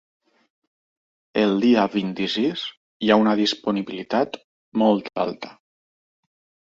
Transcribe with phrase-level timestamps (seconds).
[1.41, 2.63] El dia vint-i-sis
[3.07, 4.41] hi ha una disponibilitat
[4.85, 5.53] molt alta.